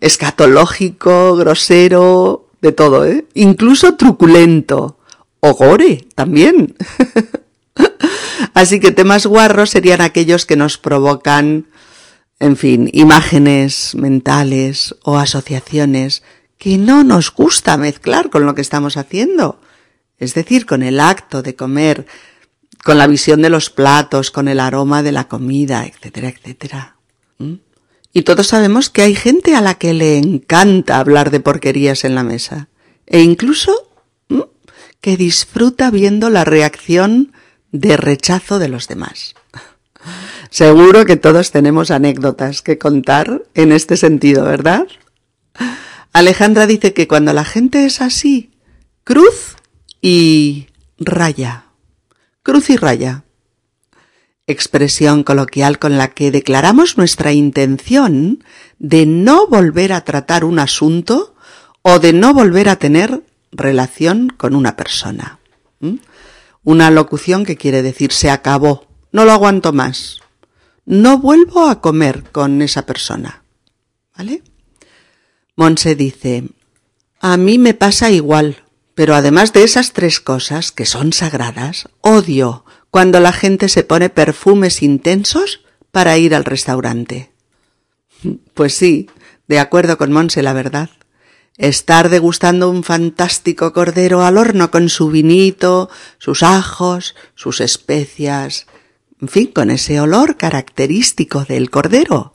[0.00, 3.26] escatológico, grosero, de todo, ¿eh?
[3.34, 4.98] Incluso truculento.
[5.40, 6.74] O gore, también.
[8.54, 11.66] Así que temas guarros serían aquellos que nos provocan
[12.40, 16.22] en fin, imágenes mentales o asociaciones
[16.56, 19.60] que no nos gusta mezclar con lo que estamos haciendo.
[20.18, 22.06] Es decir, con el acto de comer,
[22.84, 26.96] con la visión de los platos, con el aroma de la comida, etcétera, etcétera.
[27.38, 27.54] ¿Mm?
[28.18, 32.16] Y todos sabemos que hay gente a la que le encanta hablar de porquerías en
[32.16, 32.68] la mesa.
[33.06, 33.92] E incluso
[35.00, 37.32] que disfruta viendo la reacción
[37.70, 39.36] de rechazo de los demás.
[40.50, 44.88] Seguro que todos tenemos anécdotas que contar en este sentido, ¿verdad?
[46.12, 48.50] Alejandra dice que cuando la gente es así,
[49.04, 49.54] cruz
[50.02, 50.66] y
[50.98, 51.66] raya.
[52.42, 53.22] Cruz y raya.
[54.48, 58.42] Expresión coloquial con la que declaramos nuestra intención
[58.78, 61.34] de no volver a tratar un asunto
[61.82, 65.38] o de no volver a tener relación con una persona.
[65.80, 65.96] ¿Mm?
[66.64, 70.20] Una locución que quiere decir se acabó, no lo aguanto más.
[70.86, 73.42] No vuelvo a comer con esa persona.
[74.16, 74.42] ¿Vale?
[75.56, 76.44] Monse dice,
[77.20, 82.64] a mí me pasa igual, pero además de esas tres cosas que son sagradas, odio
[82.90, 87.30] cuando la gente se pone perfumes intensos para ir al restaurante.
[88.54, 89.08] Pues sí,
[89.46, 90.90] de acuerdo con Monse, la verdad.
[91.56, 98.66] Estar degustando un fantástico cordero al horno con su vinito, sus ajos, sus especias,
[99.20, 102.34] en fin, con ese olor característico del cordero.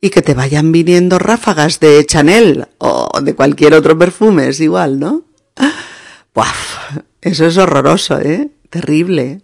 [0.00, 4.98] Y que te vayan viniendo ráfagas de Chanel o de cualquier otro perfume, es igual,
[4.98, 5.24] ¿no?
[6.34, 6.98] ¡Buaf!
[7.20, 8.50] Eso es horroroso, ¿eh?
[8.70, 9.42] Terrible.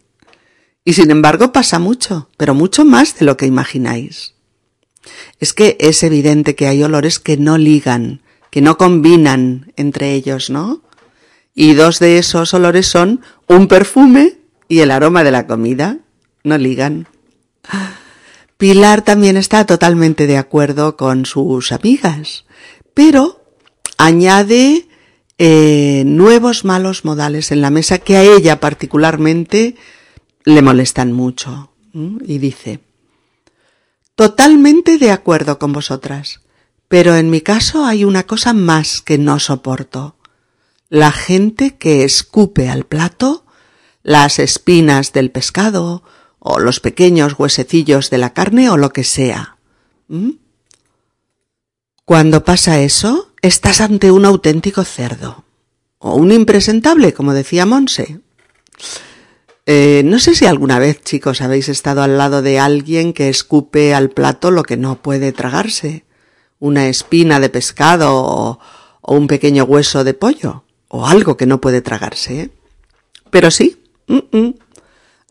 [0.88, 4.32] Y sin embargo pasa mucho, pero mucho más de lo que imagináis.
[5.38, 10.48] Es que es evidente que hay olores que no ligan, que no combinan entre ellos,
[10.48, 10.80] ¿no?
[11.54, 15.98] Y dos de esos olores son un perfume y el aroma de la comida.
[16.42, 17.06] No ligan.
[18.56, 22.46] Pilar también está totalmente de acuerdo con sus amigas,
[22.94, 23.44] pero
[23.98, 24.88] añade
[25.36, 29.76] eh, nuevos malos modales en la mesa que a ella particularmente
[30.48, 31.72] le molestan mucho.
[31.92, 32.80] Y dice,
[34.14, 36.40] totalmente de acuerdo con vosotras,
[36.86, 40.16] pero en mi caso hay una cosa más que no soporto.
[40.88, 43.44] La gente que escupe al plato
[44.02, 46.02] las espinas del pescado
[46.38, 49.58] o los pequeños huesecillos de la carne o lo que sea.
[52.04, 55.44] Cuando pasa eso, estás ante un auténtico cerdo.
[55.98, 58.20] O un impresentable, como decía Monse.
[59.70, 63.92] Eh, no sé si alguna vez, chicos, habéis estado al lado de alguien que escupe
[63.92, 66.06] al plato lo que no puede tragarse.
[66.58, 68.60] Una espina de pescado o,
[69.02, 70.64] un pequeño hueso de pollo.
[70.88, 72.40] O algo que no puede tragarse.
[72.40, 72.50] ¿eh?
[73.28, 73.78] Pero sí,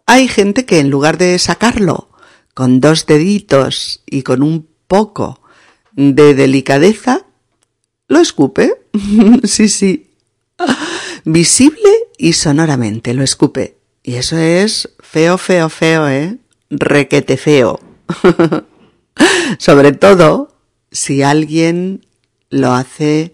[0.05, 2.09] hay gente que en lugar de sacarlo
[2.53, 5.41] con dos deditos y con un poco
[5.93, 7.25] de delicadeza,
[8.07, 8.83] lo escupe.
[9.45, 10.11] sí, sí.
[11.25, 13.77] Visible y sonoramente lo escupe.
[14.07, 16.37] Y eso es feo, feo, feo, ¿eh?
[16.69, 17.81] Requete feo.
[19.59, 20.55] Sobre todo
[20.93, 22.05] si alguien
[22.49, 23.33] lo hace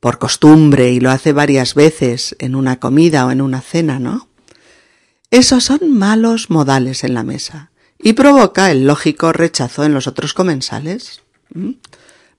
[0.00, 4.28] por costumbre y lo hace varias veces en una comida o en una cena, ¿no?
[5.30, 10.34] Esos son malos modales en la mesa y provoca el lógico rechazo en los otros
[10.34, 11.22] comensales.
[11.54, 11.74] ¿Mm?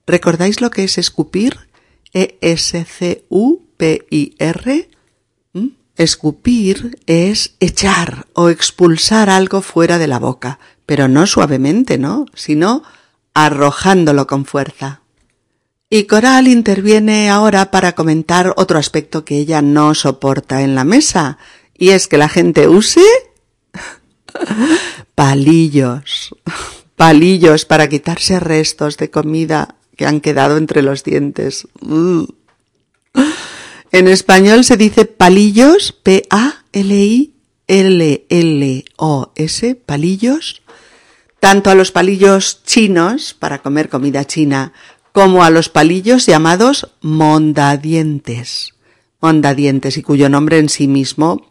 [0.06, 1.56] ¿Recordáis lo que es escupir?
[2.12, 3.30] E-S-C-U-P-I-R.
[6.00, 12.24] Escupir es echar o expulsar algo fuera de la boca, pero no suavemente, ¿no?
[12.34, 12.82] Sino
[13.34, 15.02] arrojándolo con fuerza.
[15.90, 21.36] Y Coral interviene ahora para comentar otro aspecto que ella no soporta en la mesa,
[21.76, 23.04] y es que la gente use
[25.14, 26.34] palillos,
[26.96, 31.68] palillos para quitarse restos de comida que han quedado entre los dientes.
[31.82, 32.26] Uh.
[33.92, 37.34] En español se dice palillos, P-A-L-I-L-L-O-S,
[39.74, 40.62] palillos,
[41.40, 44.72] tanto a los palillos chinos para comer comida china
[45.12, 48.74] como a los palillos llamados mondadientes.
[49.20, 51.50] Mondadientes y cuyo nombre en sí mismo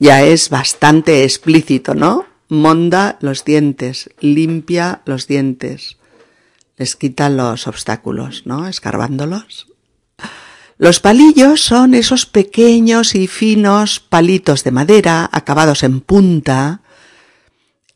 [0.00, 2.26] ya es bastante explícito, ¿no?
[2.48, 5.98] Monda los dientes, limpia los dientes,
[6.76, 8.66] les quita los obstáculos, ¿no?
[8.66, 9.68] Escarbándolos.
[10.78, 16.82] Los palillos son esos pequeños y finos palitos de madera acabados en punta,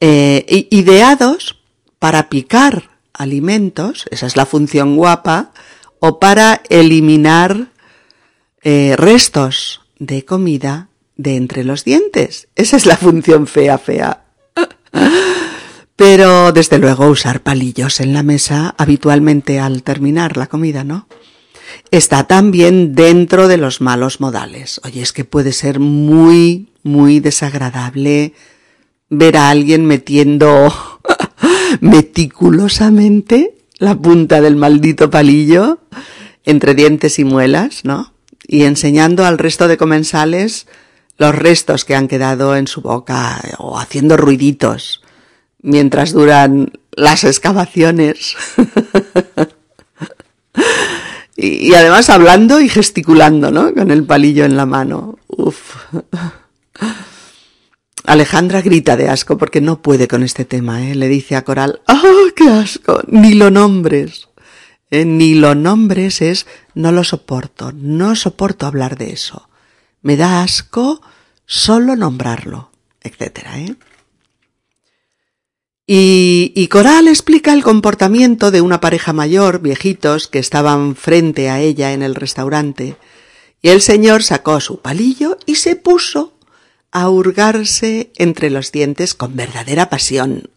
[0.00, 1.60] eh, ideados
[2.00, 5.52] para picar alimentos, esa es la función guapa,
[6.00, 7.68] o para eliminar
[8.62, 12.48] eh, restos de comida de entre los dientes.
[12.56, 14.24] Esa es la función fea, fea.
[15.94, 21.06] Pero desde luego usar palillos en la mesa habitualmente al terminar la comida, ¿no?
[21.90, 24.80] Está también dentro de los malos modales.
[24.84, 28.34] Oye, es que puede ser muy, muy desagradable
[29.08, 30.72] ver a alguien metiendo
[31.80, 35.80] meticulosamente la punta del maldito palillo
[36.44, 38.12] entre dientes y muelas, ¿no?
[38.46, 40.66] Y enseñando al resto de comensales
[41.18, 45.02] los restos que han quedado en su boca o haciendo ruiditos
[45.62, 48.36] mientras duran las excavaciones.
[51.36, 53.72] Y, además hablando y gesticulando, ¿no?
[53.74, 55.18] Con el palillo en la mano.
[55.28, 55.76] Uf.
[58.04, 60.94] Alejandra grita de asco porque no puede con este tema, ¿eh?
[60.94, 62.02] Le dice a Coral, ¡ah,
[62.36, 63.00] qué asco!
[63.06, 64.28] Ni lo nombres.
[64.90, 69.48] Eh, ni lo nombres es, no lo soporto, no soporto hablar de eso.
[70.02, 71.00] Me da asco
[71.46, 72.70] solo nombrarlo,
[73.02, 73.38] etc.
[73.54, 73.74] ¿eh?
[75.94, 81.92] Y, Coral explica el comportamiento de una pareja mayor, viejitos, que estaban frente a ella
[81.92, 82.96] en el restaurante.
[83.60, 86.32] Y el señor sacó su palillo y se puso
[86.92, 90.48] a hurgarse entre los dientes con verdadera pasión.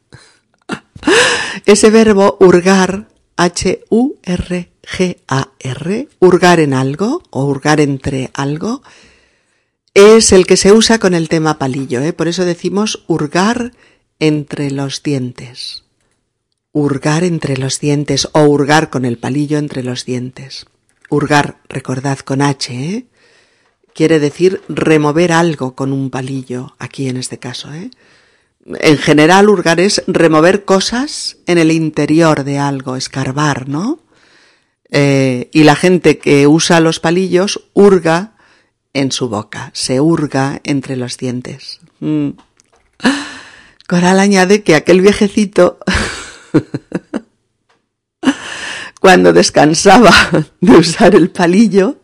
[1.65, 4.07] Ese verbo hurgar, H-U-R-G-A-R,
[6.19, 8.83] hurgar en algo o hurgar entre algo,
[9.93, 12.13] es el que se usa con el tema palillo, ¿eh?
[12.13, 13.73] por eso decimos hurgar
[14.20, 15.84] entre los dientes.
[16.72, 20.66] Hurgar entre los dientes o hurgar con el palillo entre los dientes.
[21.09, 23.05] Hurgar, recordad con H, ¿eh?
[23.93, 27.74] quiere decir remover algo con un palillo, aquí en este caso.
[27.74, 27.89] ¿eh?
[28.66, 33.99] En general, hurgar es remover cosas en el interior de algo, escarbar, ¿no?
[34.91, 38.36] Eh, y la gente que usa los palillos hurga
[38.93, 41.80] en su boca, se hurga entre los dientes.
[41.99, 42.30] Mm.
[43.88, 45.77] Coral añade que aquel viejecito,
[48.99, 50.11] cuando descansaba
[50.59, 51.99] de usar el palillo,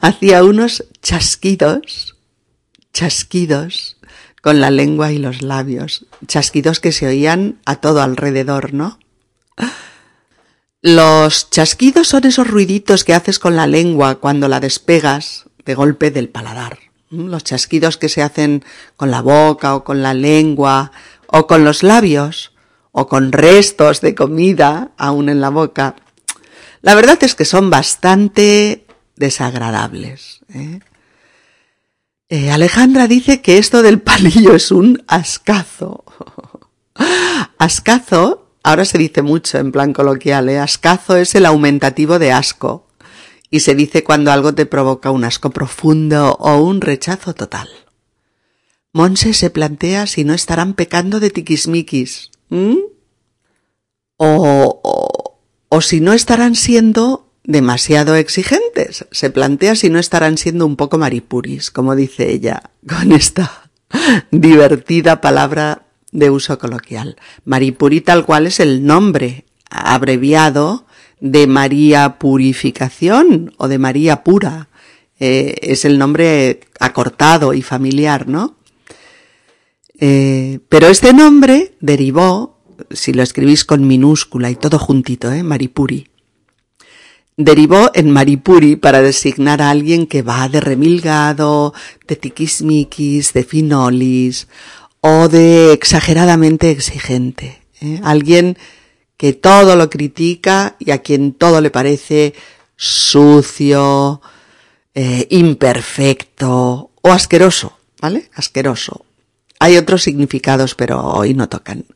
[0.00, 2.16] hacía unos chasquidos,
[2.94, 3.98] chasquidos
[4.40, 8.98] con la lengua y los labios, chasquidos que se oían a todo alrededor, ¿no?
[10.80, 16.10] Los chasquidos son esos ruiditos que haces con la lengua cuando la despegas de golpe
[16.10, 16.85] del paladar.
[17.10, 18.64] Los chasquidos que se hacen
[18.96, 20.92] con la boca o con la lengua
[21.26, 22.52] o con los labios
[22.92, 25.96] o con restos de comida aún en la boca.
[26.82, 28.86] La verdad es que son bastante
[29.16, 30.40] desagradables.
[30.52, 30.80] ¿eh?
[32.28, 36.04] Eh, Alejandra dice que esto del palillo es un ascazo.
[37.58, 40.58] ascazo, ahora se dice mucho en plan coloquial, ¿eh?
[40.58, 42.85] ascazo es el aumentativo de asco
[43.50, 47.68] y se dice cuando algo te provoca un asco profundo o un rechazo total.
[48.92, 52.30] Monse se plantea si no estarán pecando de tiquismiquis.
[52.50, 52.80] O,
[54.18, 59.06] o, o si no estarán siendo demasiado exigentes.
[59.10, 63.70] Se plantea si no estarán siendo un poco maripuris, como dice ella, con esta
[64.30, 67.16] divertida palabra de uso coloquial.
[67.44, 70.85] Maripuri tal cual es el nombre abreviado
[71.20, 74.68] de María Purificación o de María Pura.
[75.18, 78.56] Eh, es el nombre acortado y familiar, ¿no?
[79.98, 82.60] Eh, pero este nombre derivó,
[82.90, 85.42] si lo escribís con minúscula y todo juntito, ¿eh?
[85.42, 86.08] Maripuri,
[87.36, 91.74] derivó en maripuri para designar a alguien que va de remilgado,
[92.06, 94.48] de tiquismiquis, de finolis
[95.00, 97.62] o de exageradamente exigente.
[97.80, 98.00] ¿eh?
[98.02, 98.56] Alguien
[99.16, 102.34] que todo lo critica y a quien todo le parece
[102.76, 104.20] sucio,
[104.94, 108.30] eh, imperfecto o asqueroso, ¿vale?
[108.34, 109.04] Asqueroso.
[109.58, 111.84] Hay otros significados, pero hoy no tocan.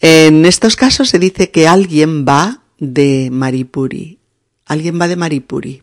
[0.00, 4.18] En estos casos se dice que alguien va de Maripuri,
[4.66, 5.82] alguien va de Maripuri.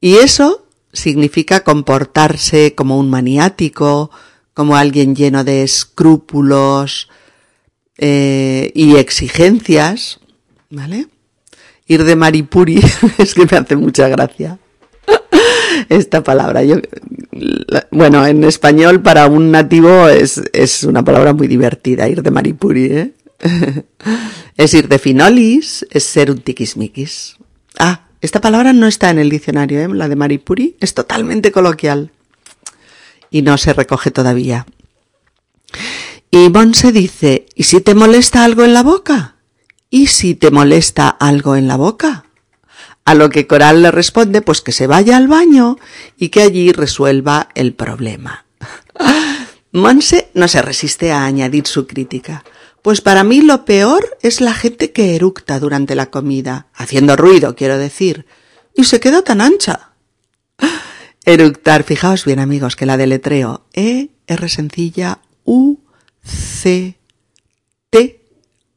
[0.00, 4.10] Y eso significa comportarse como un maniático,
[4.54, 7.08] como alguien lleno de escrúpulos
[7.98, 10.20] eh, y exigencias,
[10.70, 11.06] ¿vale?
[11.86, 12.80] Ir de Maripuri
[13.18, 14.58] es que me hace mucha gracia
[15.88, 16.62] esta palabra.
[16.62, 16.76] Yo,
[17.90, 22.84] bueno, en español para un nativo es, es una palabra muy divertida, ir de Maripuri,
[22.86, 23.12] ¿eh?
[24.56, 27.36] es ir de finolis, es ser un tiquismiquis.
[27.78, 29.88] Ah, esta palabra no está en el diccionario, ¿eh?
[29.88, 32.10] la de Maripuri, es totalmente coloquial
[33.30, 34.66] y no se recoge todavía.
[36.36, 39.36] Y Monse dice, ¿y si te molesta algo en la boca?
[39.88, 42.26] ¿Y si te molesta algo en la boca?
[43.06, 45.78] A lo que Coral le responde, pues que se vaya al baño
[46.18, 48.44] y que allí resuelva el problema.
[49.72, 52.44] Monse no se resiste a añadir su crítica.
[52.82, 57.56] Pues para mí lo peor es la gente que eructa durante la comida, haciendo ruido,
[57.56, 58.26] quiero decir,
[58.74, 59.92] y se queda tan ancha.
[61.24, 65.78] Eructar, fijaos bien amigos que la deletreo E R sencilla U
[66.26, 66.98] C
[67.90, 68.20] T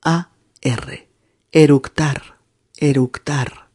[0.04, 0.30] A
[0.62, 1.08] R.
[1.52, 2.38] Eructar,
[2.78, 3.70] eructar.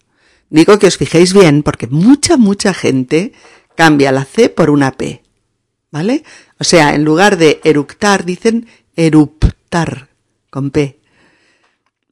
[0.49, 3.33] Digo que os fijéis bien porque mucha, mucha gente
[3.75, 5.23] cambia la C por una P.
[5.91, 6.25] ¿Vale?
[6.59, 8.67] O sea, en lugar de eructar dicen
[8.97, 10.09] eruptar
[10.51, 11.01] con P.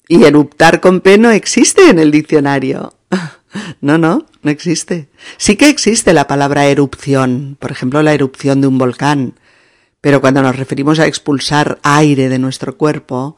[0.08, 2.94] Y eruptar con P no existe en el diccionario.
[3.82, 5.10] No, no, no existe.
[5.36, 9.34] Sí que existe la palabra erupción, por ejemplo, la erupción de un volcán,
[10.02, 13.36] pero cuando nos referimos a expulsar aire de nuestro cuerpo,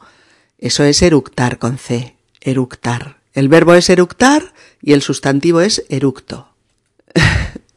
[0.57, 3.21] eso es eructar con C, eructar.
[3.33, 6.49] El verbo es eructar y el sustantivo es eructo.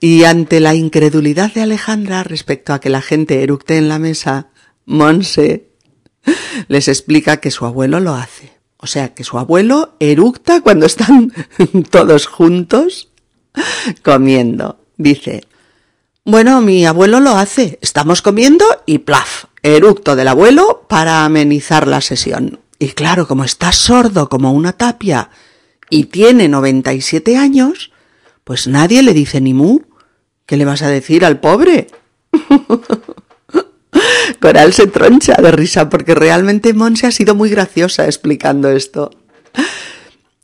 [0.00, 4.46] Y ante la incredulidad de Alejandra respecto a que la gente eructe en la mesa,
[4.86, 5.70] Monse
[6.68, 8.52] les explica que su abuelo lo hace.
[8.76, 11.32] O sea, que su abuelo eructa cuando están
[11.90, 13.08] todos juntos
[14.04, 14.78] comiendo.
[14.96, 15.47] Dice,
[16.28, 17.78] bueno, mi abuelo lo hace.
[17.80, 22.60] Estamos comiendo y plaf, eructo del abuelo para amenizar la sesión.
[22.78, 25.30] Y claro, como está sordo como una tapia
[25.88, 27.92] y tiene 97 años,
[28.44, 29.80] pues nadie le dice ni mu.
[30.44, 31.86] ¿Qué le vas a decir al pobre?
[34.38, 39.12] Coral se troncha de risa porque realmente Monse ha sido muy graciosa explicando esto.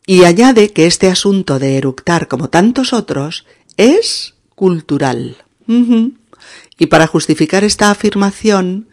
[0.07, 3.45] Y añade que este asunto de eructar, como tantos otros,
[3.76, 5.43] es cultural.
[5.66, 8.88] Y para justificar esta afirmación,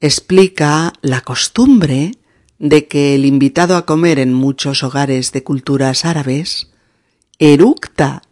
[0.00, 2.12] explica la costumbre
[2.58, 6.70] de que el invitado a comer en muchos hogares de culturas árabes
[7.38, 8.22] eructa,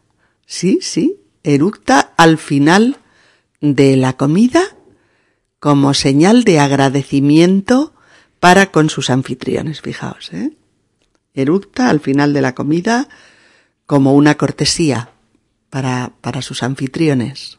[0.46, 2.98] sí, sí, eructa al final
[3.60, 4.76] de la comida
[5.60, 7.94] como señal de agradecimiento
[8.40, 10.52] para con sus anfitriones, fijaos, ¿eh?
[11.34, 13.08] Eructa al final de la comida
[13.86, 15.10] como una cortesía
[15.70, 17.58] para, para sus anfitriones.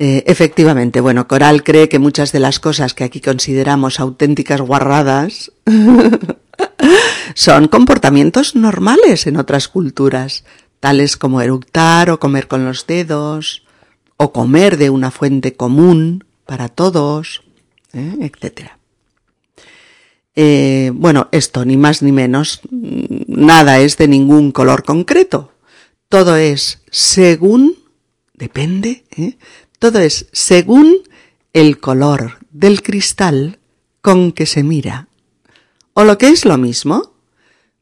[0.00, 5.50] Eh, efectivamente, bueno, Coral cree que muchas de las cosas que aquí consideramos auténticas guarradas
[7.34, 10.44] son comportamientos normales en otras culturas,
[10.78, 13.64] tales como eructar o comer con los dedos,
[14.16, 17.42] o comer de una fuente común para todos,
[17.92, 18.16] ¿eh?
[18.20, 18.70] etc.
[20.36, 25.52] Eh, bueno, esto ni más ni menos, nada es de ningún color concreto.
[26.08, 27.76] Todo es según,
[28.34, 29.36] depende, ¿eh?
[29.78, 30.98] Todo es según
[31.52, 33.58] el color del cristal
[34.00, 35.08] con que se mira.
[35.94, 37.14] O lo que es lo mismo,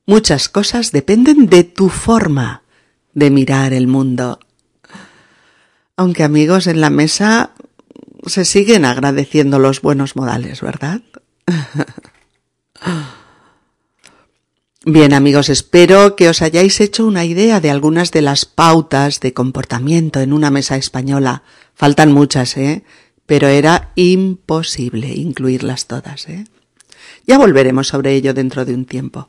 [0.07, 2.63] muchas cosas dependen de tu forma
[3.15, 4.41] de mirar el mundo.
[5.97, 7.53] Aunque amigos en la mesa
[8.27, 11.01] se siguen agradeciendo los buenos modales, ¿verdad?
[14.89, 19.35] Bien amigos, espero que os hayáis hecho una idea de algunas de las pautas de
[19.35, 21.43] comportamiento en una mesa española
[21.75, 22.85] Faltan muchas, ¿eh?
[23.27, 26.45] Pero era imposible incluirlas todas, ¿eh?
[27.27, 29.29] Ya volveremos sobre ello dentro de un tiempo.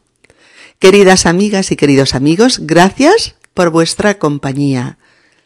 [0.77, 4.99] Queridas amigas y queridos amigos, gracias por vuestra compañía.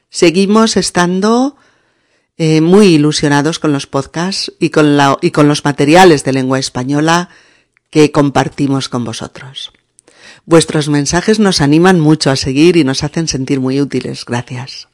[0.09, 1.55] Seguimos estando
[2.37, 6.59] eh, muy ilusionados con los podcasts y con, la, y con los materiales de lengua
[6.59, 7.29] española
[7.89, 9.71] que compartimos con vosotros.
[10.45, 14.25] Vuestros mensajes nos animan mucho a seguir y nos hacen sentir muy útiles.
[14.25, 14.87] Gracias.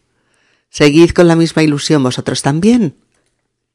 [0.70, 2.96] Seguid con la misma ilusión vosotros también.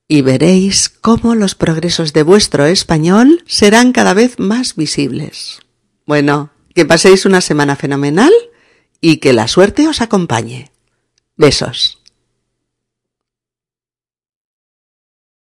[0.09, 5.61] Y veréis cómo los progresos de vuestro español serán cada vez más visibles.
[6.05, 8.33] Bueno, que paséis una semana fenomenal
[9.01, 10.71] y que la suerte os acompañe.
[11.37, 12.02] Besos.